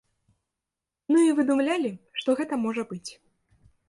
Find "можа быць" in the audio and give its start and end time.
2.65-3.11